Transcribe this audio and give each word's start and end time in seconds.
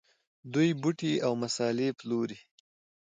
دوی 0.53 0.69
بوټي 0.81 1.13
او 1.25 1.31
مسالې 1.43 1.89
پلوري. 1.99 2.39